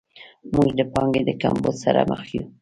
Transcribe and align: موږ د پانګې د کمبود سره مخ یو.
موږ 0.55 0.69
د 0.79 0.81
پانګې 0.93 1.21
د 1.25 1.29
کمبود 1.41 1.75
سره 1.83 2.01
مخ 2.11 2.21
یو. 2.35 2.43